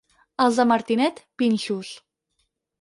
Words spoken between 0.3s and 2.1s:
Els de Martinet, pinxos.